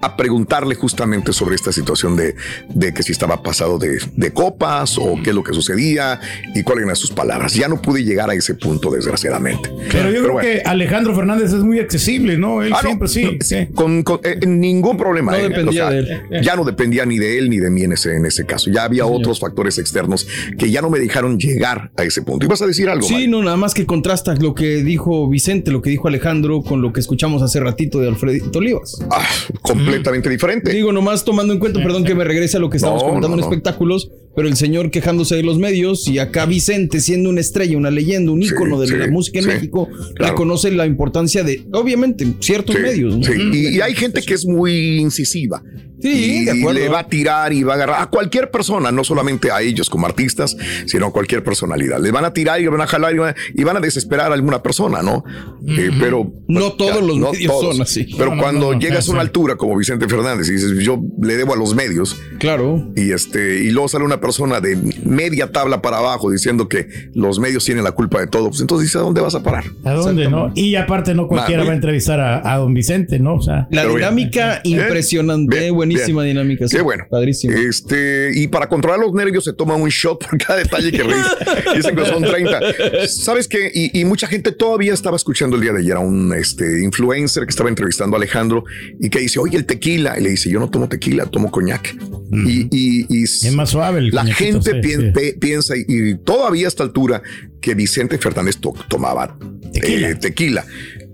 a 0.02 0.16
preguntarle 0.16 0.76
justamente 0.76 1.34
sobre 1.34 1.56
esta 1.56 1.72
situación 1.72 2.16
de, 2.16 2.36
de 2.70 2.94
que 2.94 3.04
si 3.04 3.12
estaba 3.12 3.44
pasado 3.44 3.78
de, 3.78 4.00
de 4.16 4.32
copas 4.32 4.98
o 4.98 5.16
qué 5.24 5.32
es 5.32 5.36
lo 5.36 5.44
que 5.44 5.54
sucedía 5.54 6.20
y 6.56 6.64
cuáles 6.64 6.84
eran 6.86 6.96
sus 6.96 7.12
palabras. 7.12 7.54
Ya 7.54 7.68
no 7.68 7.82
pude 7.82 8.04
llegar 8.04 8.30
a 8.30 8.34
ese 8.34 8.56
punto, 8.56 8.92
desgraciadamente. 8.92 9.70
Pero 9.92 10.12
yo 10.12 10.22
creo 10.22 10.34
bueno. 10.34 10.48
que 10.50 10.62
Alejandro 10.66 11.16
Fernández 11.16 11.52
es 11.54 11.64
muy 11.64 11.80
accesible, 11.80 12.38
¿no? 12.38 12.62
Él 12.64 12.72
Ah, 12.74 12.80
siempre 12.82 13.08
sí. 13.08 13.24
no, 13.26 13.32
sí. 13.42 13.68
Con, 13.76 14.04
con- 14.04 14.20
eh, 14.24 14.40
ningún 14.46 14.96
problema. 14.98 15.32
No 15.34 15.38
eh. 15.38 15.50
dependía 15.50 15.90
de 15.90 16.00
él. 16.00 16.22
Ya 16.44 16.56
no 16.56 16.64
dependía 16.64 17.06
ni 17.06 17.18
de 17.18 17.38
él 17.38 17.50
ni 17.50 17.58
de 17.58 17.70
mí 17.70 17.84
en 17.84 17.94
ese, 17.94 18.16
en 18.16 18.26
ese 18.26 18.46
caso. 18.46 18.70
Ya 18.72 18.84
había 18.84 19.06
otros 19.06 19.40
factores 19.40 19.78
externos 19.78 20.28
que 20.58 20.72
ya 20.72 20.82
no 20.82 20.90
me 20.90 21.00
dejaron 21.00 21.38
llegar 21.38 21.92
a 21.98 22.04
ese 22.04 22.22
punto. 22.22 22.46
¿Ibas 22.46 22.62
a 22.62 22.68
decir 22.68 22.90
algo? 22.90 23.08
Sí, 23.08 23.28
no, 23.28 23.42
nada 23.44 23.58
más 23.58 23.74
que 23.74 23.86
contrasta 23.86 24.34
lo 24.36 24.56
que 24.56 24.84
dijo 24.84 25.28
Vicente, 25.30 25.72
lo 25.72 25.82
que 25.82 25.90
dijo 25.90 26.08
Alejandro 26.08 26.62
con 26.62 26.82
lo 26.82 26.94
que 26.94 27.00
escuchamos 27.00 27.42
hace 27.42 27.60
ratito 27.60 28.00
de 28.00 28.08
Alfredito 28.08 28.60
Olivas. 28.60 29.00
Ah, 29.12 29.26
completamente 29.62 29.89
diferente. 30.30 30.72
Digo, 30.72 30.92
nomás 30.92 31.24
tomando 31.26 31.54
en 31.54 31.60
cuenta, 31.60 31.82
perdón 31.82 32.04
que 32.04 32.16
me 32.16 32.24
regrese 32.24 32.58
a 32.58 32.60
lo 32.60 32.70
que 32.70 32.78
estábamos 32.78 33.04
No, 33.04 33.10
comentando 33.10 33.36
no, 33.38 33.44
en 33.44 33.50
espectáculos, 33.50 34.10
pero 34.36 34.48
el 34.48 34.56
señor 34.56 34.92
quejándose 34.92 35.36
de 35.36 35.44
los 35.44 35.58
medios 35.60 36.08
y 36.08 36.20
acá 36.20 36.46
Vicente 36.46 37.00
siendo 37.02 37.30
una 37.30 37.42
estrella, 37.42 37.78
una 37.78 37.92
leyenda, 37.92 38.32
un 38.32 38.42
ícono 38.44 38.80
de 38.80 38.88
sí, 38.88 38.96
la 38.96 39.08
música 39.08 39.40
en 39.40 39.46
sí, 39.46 39.52
México, 39.52 39.88
claro. 40.16 40.34
reconoce 40.34 40.72
la 40.72 40.86
importancia 40.86 41.44
de, 41.44 41.66
obviamente, 41.74 42.26
ciertos 42.40 42.76
Sí, 42.76 42.82
medios. 42.82 43.18
¿no? 43.18 43.24
sí. 43.24 43.34
Y, 43.54 43.78
y 43.78 43.82
hay 43.82 43.94
gente 43.96 44.22
que 44.22 44.34
es 44.34 44.46
muy 44.46 45.00
incisiva. 45.00 45.62
Sí, 46.02 46.44
y 46.44 46.46
de 46.46 46.52
acuerdo. 46.52 46.80
le 46.80 46.88
va 46.88 47.00
a 47.00 47.08
tirar 47.10 47.52
y 47.52 47.62
va 47.64 47.74
a 47.74 47.76
agarrar 47.76 48.02
a 48.02 48.06
cualquier 48.06 48.50
persona, 48.50 48.90
no 48.90 49.04
solamente 49.04 49.52
a 49.52 49.62
ellos 49.62 49.90
como 49.90 50.06
artistas, 50.06 50.56
sino 50.86 51.08
a 51.08 51.12
cualquier 51.12 51.44
personalidad. 51.44 52.00
Le 52.02 52.10
van 52.12 52.24
a 52.24 52.32
tirar 52.32 52.58
y 52.62 52.64
le 52.64 52.70
van 52.70 52.80
a 52.80 52.88
jalar 52.88 53.14
y 53.14 53.18
van 53.18 53.30
a, 53.32 53.36
y 53.54 53.64
van 53.66 53.76
a 53.76 53.80
desesperar 53.82 54.32
a 54.32 54.34
alguna 54.34 54.64
persona, 54.64 55.02
¿no? 55.02 55.26
Eh, 55.68 55.90
pero 56.00 56.32
No 56.48 56.72
todos 56.72 57.04
los 57.04 57.18
medios 57.18 57.54
son 57.60 57.82
así. 57.82 58.08
Pero 58.18 58.34
No, 58.34 58.42
cuando 58.42 58.68
no, 58.68 58.74
no, 58.76 58.80
llegas 58.80 59.10
a 59.10 59.12
una 59.12 59.20
sí. 59.24 59.28
altura 59.28 59.58
como 59.58 59.76
Vicente 59.78 60.08
Fernández 60.08 60.48
y 60.48 60.54
dices, 60.54 60.72
yo 60.80 61.02
le 61.22 61.36
debo 61.36 61.54
a 61.54 61.58
los 61.58 61.76
medios. 61.76 62.16
Claro. 62.40 62.94
Y 62.96 63.12
este, 63.12 63.62
y 63.66 63.72
luego 63.72 63.90
sale 63.90 64.06
una 64.06 64.19
persona 64.20 64.60
de 64.62 64.78
media 65.04 65.52
tabla 65.52 65.82
para 65.82 65.98
abajo 65.98 66.30
diciendo 66.32 66.68
que 66.68 66.88
los 67.14 67.40
medios 67.40 67.66
tienen 67.66 67.84
la 67.84 67.92
culpa 67.92 68.20
de 68.20 68.28
todo. 68.28 68.50
Pues 68.50 68.62
entonces 68.62 68.88
dices, 68.88 68.98
¿a 68.98 69.04
dónde 69.04 69.22
vas 69.22 69.36
a 69.36 69.44
parar? 69.44 69.66
¿A 69.84 69.94
dónde, 69.94 70.30
no? 70.30 70.52
Y 70.56 70.76
aparte, 70.76 71.14
no 71.14 71.28
cualquiera 71.28 71.64
va 71.64 71.72
a 71.72 71.76
entrevistar 71.76 72.20
a, 72.20 72.54
a 72.54 72.58
don 72.58 72.74
Vicente, 72.74 73.20
¿no? 73.20 73.36
O 73.36 73.42
sea, 73.42 73.68
La 73.72 73.86
dinámica 73.86 74.62
Bien, 74.64 74.82
impresionante, 74.82 75.60
bien, 75.60 75.76
buenísima 75.76 76.24
bien. 76.24 76.36
dinámica. 76.36 76.68
sí. 76.68 76.76
Qué 76.78 76.82
bueno. 76.82 77.06
Padrísimo. 77.10 77.54
Este, 77.56 78.32
y 78.34 78.48
para 78.48 78.68
controlar 78.68 79.00
los 79.00 79.14
nervios 79.14 79.44
se 79.44 79.54
toma 79.54 79.76
un 79.76 79.90
shot 79.90 80.26
por 80.28 80.38
cada 80.38 80.60
detalle 80.60 80.92
que 80.92 81.04
reís. 81.04 81.26
Dicen 81.76 81.96
que 81.96 82.06
son 82.06 82.24
30. 82.24 82.60
¿Sabes 83.08 83.48
qué? 83.48 83.72
Y, 83.74 84.00
y 84.00 84.06
mucha 84.06 84.28
gente 84.28 84.52
todavía 84.52 84.94
estaba 84.94 85.16
escuchando 85.16 85.56
el 85.56 85.62
día 85.62 85.74
de 85.74 85.80
ayer 85.80 85.94
a 85.96 86.00
un 86.00 86.34
este, 86.34 86.84
influencer 86.84 87.44
que 87.46 87.50
estaba 87.50 87.70
entrevistando 87.70 88.16
a 88.16 88.20
Alejandro 88.20 88.64
y 89.00 89.10
que 89.10 89.20
dice, 89.20 89.40
oye, 89.40 89.58
el 89.58 89.66
tequila. 89.66 90.18
Y 90.20 90.24
le 90.24 90.30
dice, 90.32 90.50
yo 90.50 90.60
no 90.60 90.70
tomo 90.70 90.88
tequila, 90.90 91.26
tomo 91.26 91.52
coñac. 91.52 91.96
Y, 92.32 92.68
y- 92.72 93.06
y 93.10 93.24
es 93.24 93.52
más 93.54 93.70
suave 93.72 94.00
el 94.00 94.10
la 94.12 94.24
gente 94.26 94.82
sí, 94.84 94.92
sí. 95.14 95.34
piensa 95.40 95.76
y, 95.76 95.86
y 95.88 96.16
todavía 96.18 96.68
a 96.68 96.70
esta 96.70 96.84
altura 96.84 97.22
que 97.62 97.74
Vicente 97.76 98.18
Fernández 98.18 98.58
to- 98.58 98.74
tomaba 98.88 99.38
tequila. 99.74 100.20
tequila. 100.20 100.66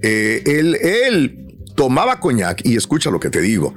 Eh, 0.02 0.44
él, 0.46 0.76
él 0.76 1.46
tomaba 1.76 2.20
coñac 2.20 2.62
y 2.66 2.76
escucha 2.76 3.10
lo 3.10 3.20
que 3.20 3.30
te 3.30 3.42
digo. 3.42 3.74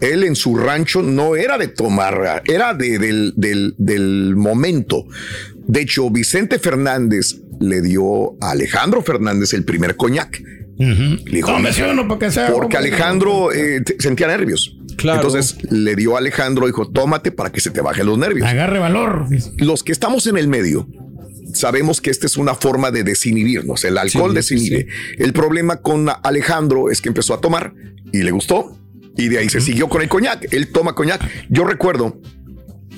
Él 0.00 0.24
en 0.24 0.34
su 0.34 0.56
rancho 0.56 1.00
no 1.02 1.36
era 1.36 1.56
de 1.58 1.68
tomar, 1.68 2.42
era 2.46 2.74
de- 2.74 2.98
del, 2.98 3.32
del- 3.36 3.74
del 3.78 4.34
momento. 4.36 5.06
De 5.66 5.82
hecho, 5.82 6.10
Vicente 6.10 6.58
Fernández 6.58 7.36
le 7.60 7.80
dio 7.80 8.32
a 8.42 8.50
Alejandro 8.50 9.00
Fernández 9.02 9.52
el 9.54 9.64
primer 9.64 9.96
coñac. 9.96 10.42
Le 10.78 11.18
dijo, 11.26 11.48
uno 12.50 12.54
porque 12.54 12.76
hombre". 12.76 12.88
Alejandro 12.90 13.52
eh, 13.52 13.82
sentía 14.00 14.26
nervios. 14.26 14.76
Claro. 15.02 15.20
Entonces 15.26 15.56
le 15.70 15.94
dio 15.96 16.14
a 16.16 16.18
Alejandro, 16.18 16.66
dijo, 16.66 16.88
tómate 16.88 17.32
para 17.32 17.50
que 17.50 17.60
se 17.60 17.70
te 17.70 17.80
bajen 17.80 18.06
los 18.06 18.18
nervios. 18.18 18.46
Agarre 18.46 18.78
valor. 18.78 19.26
Los 19.58 19.82
que 19.82 19.92
estamos 19.92 20.26
en 20.26 20.38
el 20.38 20.48
medio 20.48 20.86
sabemos 21.54 22.00
que 22.00 22.10
esta 22.10 22.26
es 22.26 22.36
una 22.36 22.54
forma 22.54 22.90
de 22.90 23.04
desinhibirnos. 23.04 23.84
El 23.84 23.98
alcohol 23.98 24.34
Sí, 24.36 24.42
sí, 24.42 24.54
desinhibe. 24.54 24.86
El 25.18 25.32
problema 25.32 25.76
con 25.76 26.08
Alejandro 26.22 26.90
es 26.90 27.00
que 27.00 27.08
empezó 27.08 27.34
a 27.34 27.40
tomar 27.40 27.74
y 28.12 28.22
le 28.22 28.30
gustó 28.30 28.78
y 29.16 29.28
de 29.28 29.38
ahí 29.38 29.48
se 29.48 29.60
siguió 29.60 29.88
con 29.88 30.02
el 30.02 30.08
coñac. 30.08 30.52
Él 30.52 30.68
toma 30.72 30.94
coñac. 30.94 31.20
Yo 31.50 31.64
recuerdo 31.64 32.20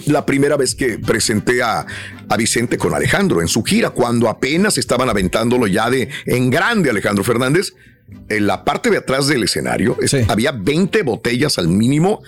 la 0.06 0.26
primera 0.26 0.56
vez 0.56 0.74
que 0.74 0.98
presenté 0.98 1.62
a, 1.62 1.86
a 2.28 2.36
Vicente 2.36 2.78
con 2.78 2.94
Alejandro 2.94 3.40
en 3.40 3.48
su 3.48 3.62
gira, 3.62 3.90
cuando 3.90 4.28
apenas 4.28 4.78
estaban 4.78 5.08
aventándolo 5.08 5.66
ya 5.66 5.90
de 5.90 6.08
en 6.26 6.50
grande 6.50 6.90
Alejandro 6.90 7.24
Fernández. 7.24 7.72
En 8.28 8.46
la 8.46 8.64
parte 8.64 8.90
de 8.90 8.98
atrás 8.98 9.26
del 9.26 9.42
escenario 9.44 9.96
es- 10.00 10.10
había 10.28 10.52
20 10.52 11.02
botellas 11.02 11.58
al 11.58 11.68
mínimo 11.68 12.20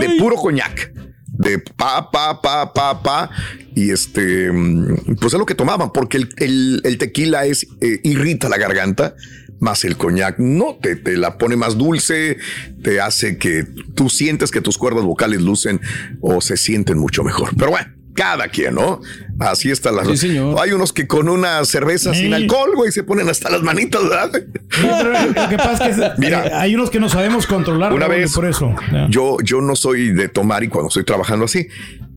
de 0.00 0.18
puro 0.18 0.36
coñac. 0.36 0.92
De 1.26 1.58
pa, 1.60 2.10
pa, 2.10 2.40
pa, 2.42 2.72
pa, 2.72 3.02
pa. 3.02 3.30
Y 3.74 3.90
este, 3.90 4.50
mm, 4.50 5.16
pues 5.20 5.32
es 5.34 5.38
lo 5.38 5.46
que 5.46 5.54
tomaban, 5.54 5.92
porque 5.92 6.16
el, 6.16 6.28
el- 6.38 6.80
el 6.84 6.98
tequila 6.98 7.46
es, 7.46 7.66
eh, 7.80 8.00
irrita 8.02 8.48
la 8.48 8.58
garganta, 8.58 9.14
más 9.60 9.84
el 9.84 9.96
coñac 9.96 10.38
no, 10.38 10.76
te, 10.82 10.96
te 10.96 11.16
la 11.16 11.38
pone 11.38 11.54
más 11.56 11.78
dulce, 11.78 12.38
te 12.82 13.00
hace 13.00 13.38
que 13.38 13.64
tú 13.94 14.08
sientes 14.08 14.50
que 14.50 14.60
tus 14.60 14.78
cuerdas 14.78 15.04
vocales 15.04 15.40
lucen 15.40 15.80
o 16.20 16.40
se 16.40 16.56
sienten 16.56 16.98
mucho 16.98 17.22
mejor. 17.22 17.50
Pero 17.56 17.70
bueno, 17.70 17.88
cada 18.18 18.48
quien, 18.48 18.74
¿no? 18.74 19.00
Así 19.38 19.70
está 19.70 19.92
la 19.92 20.04
Sí, 20.04 20.16
señor. 20.16 20.56
Hay 20.60 20.72
unos 20.72 20.92
que 20.92 21.06
con 21.06 21.28
una 21.28 21.64
cerveza 21.64 22.12
sin 22.12 22.34
alcohol, 22.34 22.72
güey, 22.74 22.90
se 22.90 23.04
ponen 23.04 23.28
hasta 23.28 23.48
las 23.48 23.62
manitas, 23.62 24.02
¿verdad? 24.02 24.32
Pero 24.32 25.12
lo 25.12 25.48
que 25.48 25.56
pasa 25.56 25.88
es 25.88 25.96
que 25.96 26.10
Mira. 26.18 26.60
hay 26.60 26.74
unos 26.74 26.90
que 26.90 26.98
no 26.98 27.08
sabemos 27.08 27.46
controlar. 27.46 27.92
Una 27.92 28.08
vez, 28.08 28.32
Por 28.32 28.46
eso. 28.46 28.74
Yo, 29.08 29.36
yo 29.44 29.60
no 29.60 29.76
soy 29.76 30.10
de 30.10 30.28
tomar 30.28 30.64
y 30.64 30.68
cuando 30.68 30.88
estoy 30.88 31.04
trabajando 31.04 31.44
así, 31.44 31.68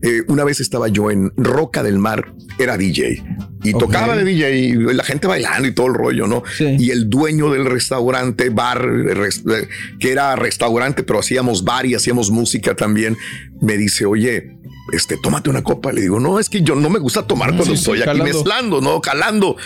eh, 0.02 0.22
una 0.26 0.42
vez 0.42 0.58
estaba 0.58 0.88
yo 0.88 1.12
en 1.12 1.30
Roca 1.36 1.84
del 1.84 1.98
Mar, 2.00 2.32
era 2.58 2.76
DJ 2.76 3.22
y 3.62 3.72
tocaba 3.74 4.16
de 4.16 4.24
DJ 4.24 4.56
y 4.58 4.72
la 4.72 5.04
gente 5.04 5.28
bailando 5.28 5.68
y 5.68 5.72
todo 5.72 5.86
el 5.86 5.94
rollo, 5.94 6.26
¿no? 6.26 6.42
Y 6.58 6.90
el 6.90 7.08
dueño 7.08 7.52
del 7.52 7.64
restaurante, 7.66 8.50
bar, 8.50 8.84
res- 8.84 9.44
eh, 9.48 9.68
que 10.00 10.10
era 10.10 10.34
restaurante, 10.34 11.04
pero 11.04 11.20
hacíamos 11.20 11.62
bar 11.62 11.86
y 11.86 11.94
hacíamos 11.94 12.32
música 12.32 12.74
también, 12.74 13.16
me 13.60 13.76
dice, 13.76 14.04
oye, 14.04 14.56
este, 14.92 15.16
tómate 15.16 15.50
una 15.50 15.62
copa. 15.62 15.92
Le 15.92 16.00
digo, 16.02 16.18
no, 16.18 16.38
es 16.38 16.48
que 16.48 16.62
yo 16.62 16.74
no 16.74 16.90
me 16.90 16.98
gusta 16.98 17.26
tomar 17.26 17.50
cuando 17.50 17.64
sí, 17.64 17.70
sí, 17.72 17.78
estoy 17.78 17.98
aquí 17.98 18.06
calando. 18.06 18.24
mezclando, 18.24 18.80
no, 18.80 19.00
calando. 19.00 19.56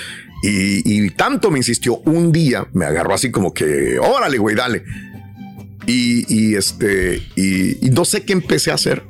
Y, 0.42 1.06
y 1.06 1.10
tanto 1.10 1.50
me 1.50 1.58
insistió, 1.58 1.98
un 2.04 2.30
día 2.30 2.66
me 2.72 2.84
agarró 2.84 3.14
así 3.14 3.30
como 3.30 3.54
que, 3.54 3.98
órale, 3.98 4.38
güey, 4.38 4.54
dale. 4.54 4.84
Y, 5.86 6.24
y, 6.28 6.54
este, 6.56 7.22
y, 7.36 7.86
y 7.86 7.90
no 7.90 8.04
sé 8.04 8.24
qué 8.24 8.32
empecé 8.32 8.70
a 8.70 8.74
hacer, 8.74 9.04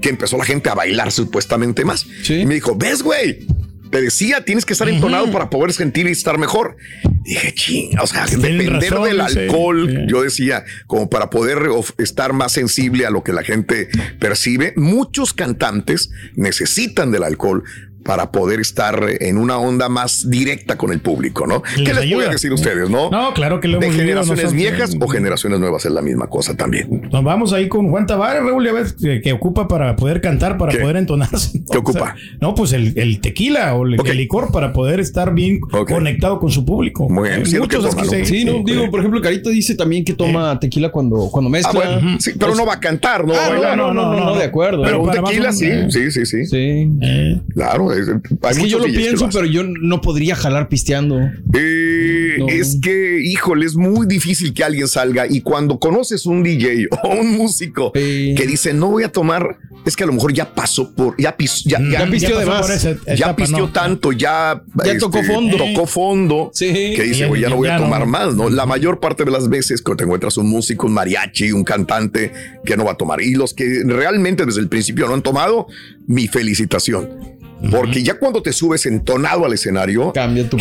que 0.00 0.08
empezó 0.08 0.36
la 0.36 0.44
gente 0.44 0.68
a 0.68 0.74
bailar 0.74 1.12
supuestamente 1.12 1.84
más. 1.84 2.06
Y 2.28 2.46
me 2.46 2.54
dijo, 2.54 2.74
ves, 2.74 3.02
güey, 3.02 3.46
te 3.90 4.00
decía, 4.00 4.44
tienes 4.44 4.64
que 4.64 4.72
estar 4.72 4.88
entonado 4.88 5.30
para 5.30 5.50
poder 5.50 5.72
sentir 5.72 6.06
y 6.06 6.12
estar 6.12 6.38
mejor. 6.38 6.76
dije, 7.24 7.52
ching, 7.54 7.98
o 7.98 8.06
sea, 8.06 8.26
depender 8.26 8.72
razón, 8.72 9.04
del 9.04 9.20
alcohol, 9.20 10.06
yo 10.08 10.22
decía, 10.22 10.64
como 10.86 11.08
para 11.10 11.30
poder 11.30 11.58
estar 11.98 12.32
más 12.32 12.52
sensible 12.52 13.06
a 13.06 13.10
lo 13.10 13.22
que 13.22 13.32
la 13.32 13.42
gente 13.42 13.88
percibe. 14.18 14.72
Muchos 14.76 15.32
cantantes 15.32 16.10
necesitan 16.34 17.10
del 17.10 17.22
alcohol 17.22 17.64
para 18.06 18.30
poder 18.30 18.60
estar 18.60 19.00
en 19.20 19.36
una 19.38 19.58
onda 19.58 19.88
más 19.88 20.30
directa 20.30 20.76
con 20.78 20.92
el 20.92 21.00
público, 21.00 21.46
¿no? 21.46 21.62
Les 21.76 21.86
¿Qué 21.88 21.94
les 21.94 21.98
ayuda. 22.04 22.16
pueden 22.16 22.32
decir 22.32 22.52
ustedes, 22.52 22.88
no? 22.88 23.10
No, 23.10 23.34
claro 23.34 23.60
que 23.60 23.68
lo 23.68 23.78
De 23.78 23.86
hemos 23.86 23.96
generaciones 23.98 24.44
nosotros. 24.44 24.52
viejas 24.54 24.96
o 25.00 25.08
generaciones 25.08 25.60
nuevas 25.60 25.84
es 25.84 25.92
la 25.92 26.02
misma 26.02 26.28
cosa 26.28 26.56
también. 26.56 27.08
Nos 27.12 27.24
vamos 27.24 27.52
ahí 27.52 27.68
con 27.68 27.88
Juan 27.90 28.06
Tavares, 28.06 28.42
Raúl, 28.42 28.68
ves, 28.72 28.92
que, 28.94 29.20
que 29.20 29.32
ocupa 29.32 29.66
para 29.68 29.96
poder 29.96 30.20
cantar, 30.20 30.56
para 30.58 30.72
¿Qué? 30.72 30.78
poder 30.78 30.96
entonarse. 30.96 31.62
¿Qué 31.70 31.78
ocupa? 31.78 32.14
no, 32.40 32.54
pues 32.54 32.72
el, 32.72 32.92
el 32.96 33.20
tequila 33.20 33.74
o 33.74 33.84
el, 33.86 33.96
el 34.04 34.16
licor 34.16 34.52
para 34.52 34.72
poder 34.72 35.00
estar 35.00 35.34
bien 35.34 35.60
conectado 35.60 36.38
con 36.38 36.50
su 36.50 36.64
público. 36.64 37.08
Muy 37.08 37.28
bien, 37.28 37.44
sí, 37.46 37.52
que 37.54 37.58
muchos 37.60 37.90
toma, 37.90 38.02
así 38.02 38.10
¿no? 38.10 38.10
se- 38.10 38.26
Sí, 38.26 38.44
no, 38.44 38.62
digo, 38.64 38.90
por 38.90 39.00
ejemplo, 39.00 39.20
Carito 39.20 39.50
dice 39.50 39.74
también 39.74 40.04
que 40.04 40.12
toma 40.14 40.58
tequila 40.60 40.90
cuando, 40.90 41.28
cuando 41.30 41.50
mezcla. 41.50 41.80
Ah, 41.84 41.98
bueno, 42.02 42.16
sí, 42.20 42.32
pero 42.38 42.52
Es- 42.52 42.58
no 42.58 42.66
va 42.66 42.74
a 42.74 42.80
cantar, 42.80 43.26
no 43.26 43.32
va 43.34 43.46
a 43.46 43.48
bailar. 43.50 43.76
no, 43.76 43.92
no, 43.92 44.14
no, 44.14 44.24
no, 44.26 44.36
de 44.36 44.44
acuerdo. 44.44 44.82
Pero, 44.82 45.02
un 45.02 45.10
tequila 45.10 45.52
sí, 45.52 45.68
sí, 45.90 46.10
sí, 46.10 46.24
sí. 46.26 46.46
Sí. 46.46 46.92
Claro, 47.54 47.92
es, 47.96 48.08
hay 48.42 48.52
Es 48.52 48.58
que 48.58 48.68
yo 48.68 48.78
lo 48.78 48.84
pienso, 48.84 49.28
pero 49.32 49.46
yo 49.46 49.62
no 49.64 50.00
podría 50.00 50.36
jalar 50.36 50.68
pisteando. 50.68 51.18
Eh, 51.54 52.36
No. 52.38 52.48
Es 52.48 52.78
que, 52.82 53.20
híjole, 53.24 53.64
es 53.66 53.76
muy 53.76 54.06
difícil 54.06 54.52
que 54.52 54.62
alguien 54.62 54.86
salga 54.88 55.26
y 55.28 55.40
cuando 55.40 55.78
conoces 55.78 56.26
un 56.26 56.42
DJ 56.42 56.86
o 57.02 57.08
un 57.14 57.36
músico 57.36 57.92
que 57.92 58.44
dice 58.46 58.74
no 58.74 58.88
voy 58.90 59.04
a 59.04 59.08
tomar, 59.10 59.56
es 59.86 59.96
que 59.96 60.04
a 60.04 60.06
lo 60.06 60.12
mejor 60.12 60.32
ya 60.34 60.52
pasó 60.54 60.92
por, 60.94 61.14
ya, 61.18 61.34
pis- 61.36 61.64
ya, 61.64 61.78
Mm, 61.78 61.90
ya 61.90 62.06
pisteó 62.10 62.38
de 62.38 62.44
más. 62.46 62.68
esa 62.68 62.94
ya 63.16 63.34
pisteó 63.34 63.58
¿no? 63.66 63.72
tanto, 63.72 64.12
ya, 64.12 64.62
este, 64.78 64.88
Ya 64.94 64.98
tocó 64.98 65.22
fondo. 65.22 65.56
Tocó 65.56 65.86
fondo. 65.86 66.50
Sí. 66.52 66.66
Que 66.94 67.02
dice, 67.04 67.20
Ya- 67.20 67.26
güey, 67.28 67.40
ya 67.40 67.48
no 67.48 67.56
voy 67.56 67.68
a 67.68 67.72
ya 67.72 67.78
no. 67.78 67.84
tomar 67.84 68.06
más, 68.06 68.34
¿no? 68.34 68.50
La 68.50 68.66
mayor 68.66 69.00
parte 69.00 69.24
de 69.24 69.30
las 69.30 69.48
veces 69.48 69.80
que 69.80 69.94
te 69.94 70.04
encuentras 70.04 70.36
un 70.36 70.48
músico, 70.50 70.86
un 70.88 70.92
mariachi, 70.92 71.52
un 71.52 71.64
cantante 71.64 72.32
que 72.66 72.76
no 72.76 72.84
va 72.84 72.92
a 72.92 72.96
tomar. 72.96 73.22
Y 73.22 73.34
los 73.34 73.54
que 73.54 73.82
realmente 73.86 74.44
desde 74.44 74.60
el 74.60 74.68
principio 74.68 75.06
no 75.06 75.14
han 75.14 75.22
tomado, 75.22 75.68
mi 76.06 76.26
felicitación. 76.28 77.35
Porque 77.70 78.02
ya 78.02 78.18
cuando 78.18 78.42
te 78.42 78.52
subes 78.52 78.84
entonado 78.86 79.44
al 79.46 79.52
escenario, 79.52 80.12
Cambia 80.12 80.48
tu 80.48 80.56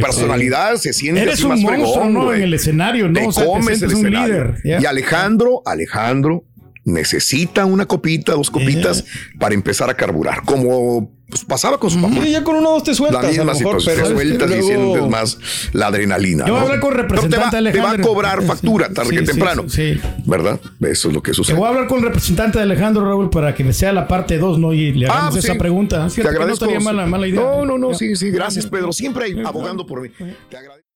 personalidad 0.00 0.76
se 0.76 0.92
siente 0.92 1.22
Eres 1.22 1.34
así 1.34 1.44
un 1.44 1.48
más 1.50 1.60
monstruo, 1.60 1.92
fregón, 1.94 2.12
¿no? 2.12 2.24
güey. 2.26 2.38
En 2.38 2.44
el 2.44 2.54
escenario, 2.54 3.08
¿no? 3.08 3.20
Te 3.20 3.26
O 3.26 3.32
sea, 3.32 3.44
te 3.44 3.48
comes 3.48 3.82
el 3.82 3.92
escenario. 3.92 4.54
líder. 4.62 4.80
Y 4.82 4.84
Alejandro, 4.84 5.62
Alejandro 5.64 6.44
necesita 6.84 7.64
una 7.64 7.86
copita, 7.86 8.32
dos 8.32 8.50
copitas 8.50 9.04
para 9.38 9.54
empezar 9.54 9.90
a 9.90 9.94
carburar, 9.94 10.42
como 10.44 11.15
pues, 11.28 11.44
pasaba 11.44 11.78
con 11.78 11.90
su 11.90 12.00
papá. 12.00 12.14
Sí, 12.22 12.30
ya 12.30 12.44
con 12.44 12.56
uno 12.56 12.70
o 12.70 12.72
dos 12.74 12.84
te 12.84 12.94
sueltas. 12.94 13.22
La 13.22 13.28
a 13.28 13.30
misma 13.32 13.44
lo 13.44 13.58
mejor, 13.58 13.80
situación, 13.80 13.96
pero 13.96 14.08
te 14.08 14.14
sueltas 14.14 14.50
y 14.50 14.62
sientes 14.62 15.08
más 15.10 15.38
la 15.72 15.86
adrenalina. 15.88 16.46
Yo 16.46 16.52
voy 16.54 16.58
a 16.58 16.60
¿no? 16.60 16.66
hablar 16.66 16.80
con 16.80 16.98
el 17.00 17.06
Pero 17.06 17.22
te 17.28 17.36
va- 17.36 17.50
te 17.50 17.80
a 17.80 17.98
cobrar 18.06 18.42
factura 18.42 18.88
tarde 18.90 19.10
sí, 19.10 19.16
que 19.16 19.26
sí, 19.26 19.32
temprano. 19.32 19.64
sí. 19.68 20.00
¿Verdad? 20.24 20.60
Eso 20.80 21.08
es 21.08 21.14
lo 21.14 21.22
que 21.22 21.32
Te 21.32 21.36
sucede. 21.36 21.56
voy 21.56 21.66
a 21.66 21.68
hablar 21.70 21.86
con 21.88 21.98
el 21.98 22.04
representante 22.04 22.58
de 22.58 22.64
Alejandro 22.64 23.04
Raúl 23.04 23.30
para 23.30 23.54
que 23.54 23.72
sea 23.72 23.92
la 23.92 24.06
parte 24.08 24.38
2, 24.38 24.58
¿no? 24.58 24.72
Y 24.72 24.92
le 24.92 25.06
hagamos 25.06 25.34
pues 25.34 25.44
esa 25.44 25.54
pregunta. 25.56 26.04
Te 26.04 26.10
Fíjate 26.10 26.22
no 26.34 26.40
agradezco. 26.42 26.64
estaría 26.66 26.80
mala, 26.84 27.06
mala 27.06 27.26
idea. 27.26 27.40
No, 27.40 27.64
no, 27.64 27.76
no, 27.78 27.94
sí, 27.94 28.14
sí, 28.16 28.30
gracias, 28.30 28.66
Pedro. 28.66 28.92
Siempre 28.92 29.24
hay 29.26 29.42
abogando 29.44 29.84
por 29.86 30.00
mí. 30.02 30.10
Te 30.50 30.56
agradezco. 30.56 30.86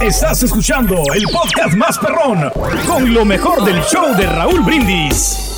Estás 0.00 0.42
escuchando 0.42 0.96
el 1.14 1.24
podcast 1.32 1.74
más 1.76 1.98
perrón 1.98 2.50
con 2.86 3.12
lo 3.14 3.24
mejor 3.24 3.64
del 3.64 3.80
show 3.82 4.14
de 4.16 4.26
Raúl 4.26 4.60
Brindis. 4.62 5.57